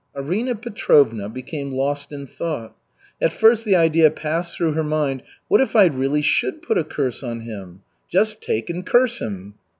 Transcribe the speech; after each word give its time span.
Arina 0.15 0.55
Petrovna 0.55 1.29
became 1.29 1.69
lost 1.71 2.11
in 2.11 2.25
thought. 2.25 2.75
At 3.21 3.31
first 3.31 3.65
the 3.65 3.75
idea 3.75 4.09
passed 4.09 4.57
through 4.57 4.71
her 4.71 4.83
mind: 4.83 5.21
"What 5.47 5.61
if 5.61 5.75
I 5.75 5.85
really 5.85 6.23
should 6.23 6.63
put 6.63 6.79
a 6.79 6.83
curse 6.83 7.21
on 7.21 7.41
him 7.41 7.81
just 8.09 8.41
take 8.41 8.71
and 8.71 8.83
curse 8.83 9.21
him?" 9.21 9.53